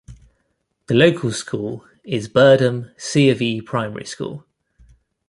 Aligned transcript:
The 0.87 0.95
local 0.95 1.31
school 1.31 1.85
is 2.03 2.27
Birdham 2.27 2.91
C 2.99 3.29
of 3.29 3.39
E 3.39 3.61
Primary 3.61 4.05
School. 4.05 4.47